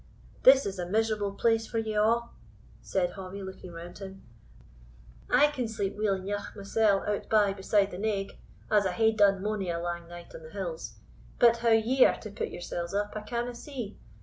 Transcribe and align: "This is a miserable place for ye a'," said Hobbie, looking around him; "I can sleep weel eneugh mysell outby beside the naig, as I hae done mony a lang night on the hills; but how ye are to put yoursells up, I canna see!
"This 0.41 0.65
is 0.65 0.79
a 0.79 0.87
miserable 0.89 1.33
place 1.33 1.67
for 1.67 1.77
ye 1.77 1.93
a'," 1.93 2.21
said 2.81 3.11
Hobbie, 3.11 3.43
looking 3.43 3.69
around 3.69 3.99
him; 3.99 4.23
"I 5.29 5.45
can 5.45 5.67
sleep 5.67 5.95
weel 5.95 6.15
eneugh 6.15 6.55
mysell 6.55 7.01
outby 7.05 7.55
beside 7.55 7.91
the 7.91 7.99
naig, 7.99 8.39
as 8.71 8.87
I 8.87 8.93
hae 8.93 9.11
done 9.11 9.43
mony 9.43 9.69
a 9.69 9.79
lang 9.79 10.07
night 10.07 10.33
on 10.33 10.41
the 10.41 10.49
hills; 10.49 10.95
but 11.37 11.57
how 11.57 11.69
ye 11.69 12.03
are 12.03 12.19
to 12.21 12.31
put 12.31 12.49
yoursells 12.49 12.95
up, 12.95 13.13
I 13.15 13.21
canna 13.21 13.53
see! 13.53 13.99